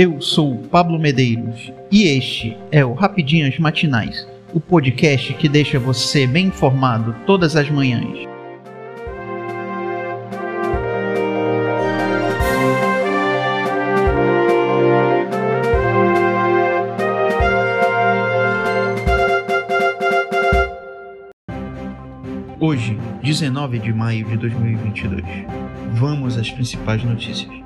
[0.00, 6.24] Eu sou Pablo Medeiros e este é o Rapidinhas Matinais, o podcast que deixa você
[6.24, 8.16] bem informado todas as manhãs.
[22.60, 25.24] Hoje, 19 de maio de 2022.
[25.94, 27.57] Vamos às principais notícias.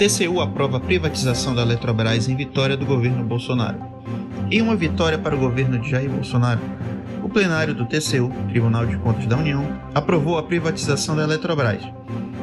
[0.00, 3.76] TCU aprova a privatização da Eletrobras em vitória do governo Bolsonaro.
[4.50, 6.58] Em uma vitória para o governo de Jair Bolsonaro,
[7.22, 11.82] o plenário do TCU, Tribunal de Contas da União, aprovou a privatização da Eletrobras.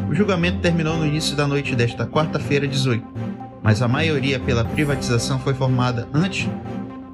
[0.08, 3.04] O julgamento terminou no início da noite desta quarta-feira, 18,
[3.64, 6.48] mas a maioria pela privatização foi formada antes,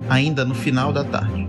[0.10, 1.48] ainda no final da tarde.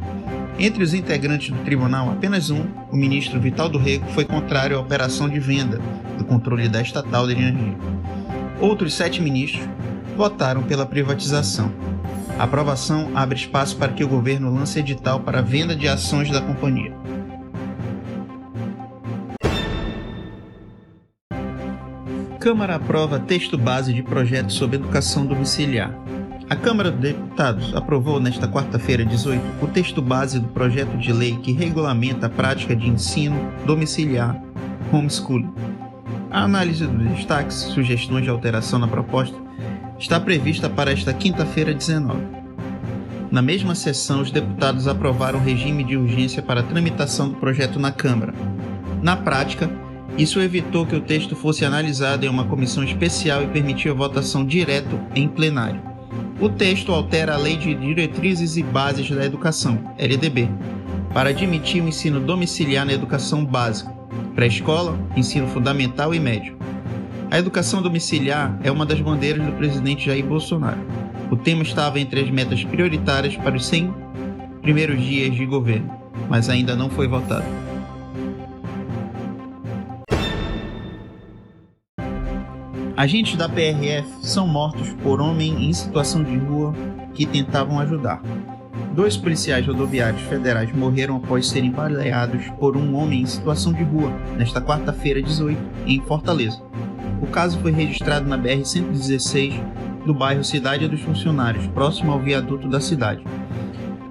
[0.56, 4.80] Entre os integrantes do tribunal, apenas um, o ministro Vital do Rego, foi contrário à
[4.80, 5.80] operação de venda
[6.16, 7.76] do controle da estatal de energia.
[8.60, 9.68] Outros sete ministros
[10.16, 11.72] votaram pela privatização.
[12.38, 16.30] A aprovação abre espaço para que o governo lance edital para a venda de ações
[16.30, 16.92] da companhia.
[22.40, 25.98] Câmara aprova texto base de projeto sobre educação domiciliar.
[26.50, 31.38] A Câmara dos Deputados aprovou nesta quarta-feira, 18, o texto base do projeto de lei
[31.38, 34.38] que regulamenta a prática de ensino domiciliar,
[34.92, 35.73] homeschooling.
[36.34, 39.38] A análise dos destaques, sugestões de alteração na proposta,
[39.96, 42.18] está prevista para esta quinta-feira, 19.
[43.30, 47.92] Na mesma sessão, os deputados aprovaram o regime de urgência para tramitação do projeto na
[47.92, 48.34] Câmara.
[49.00, 49.70] Na prática,
[50.18, 54.44] isso evitou que o texto fosse analisado em uma comissão especial e permitiu a votação
[54.44, 55.80] direto em plenário.
[56.40, 60.50] O texto altera a Lei de Diretrizes e Bases da Educação, LDB,
[61.12, 63.94] para admitir o ensino domiciliar na educação básica,
[64.34, 66.56] pré-escola, ensino fundamental e médio.
[67.30, 70.80] A educação domiciliar é uma das bandeiras do presidente Jair Bolsonaro.
[71.30, 73.94] O tema estava entre as metas prioritárias para os 100
[74.62, 75.90] primeiros dias de governo,
[76.28, 77.44] mas ainda não foi votado.
[82.96, 86.72] Agentes da PRF são mortos por homem em situação de rua
[87.12, 88.22] que tentavam ajudar.
[88.94, 94.08] Dois policiais rodoviários federais morreram após serem baleados por um homem em situação de rua
[94.36, 96.62] nesta quarta-feira, 18, em Fortaleza.
[97.20, 99.60] O caso foi registrado na BR-116,
[100.06, 103.24] no bairro Cidade dos Funcionários, próximo ao viaduto da cidade.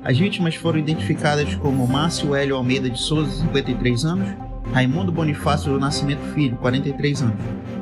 [0.04, 4.28] As vítimas foram identificadas como Márcio Hélio Almeida de Souza, 53 anos,
[4.74, 7.40] Raimundo Bonifácio do Nascimento Filho, 43 anos,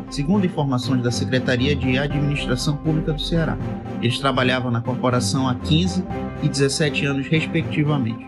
[0.08, 3.58] segundo informações da Secretaria de Administração Pública do Ceará.
[4.04, 6.04] Eles trabalhavam na corporação há 15
[6.42, 8.28] e 17 anos, respectivamente.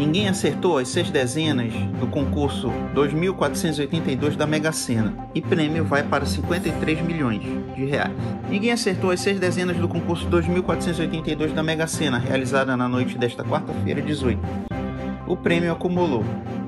[0.00, 6.24] Ninguém acertou as seis dezenas do concurso 2482 da Mega Sena e prêmio vai para
[6.24, 7.42] 53 milhões
[7.76, 8.10] de reais.
[8.48, 13.44] Ninguém acertou as seis dezenas do concurso 2482 da Mega Sena, realizada na noite desta
[13.44, 14.40] quarta-feira, 18.
[15.26, 16.24] O prêmio acumulou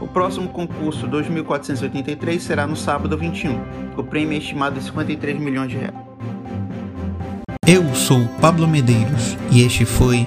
[0.00, 3.60] O próximo concurso 2483 será no sábado 21.
[3.96, 5.94] O prêmio é estimado em 53 milhões de reais.
[7.64, 10.26] Eu sou Pablo Medeiros e este foi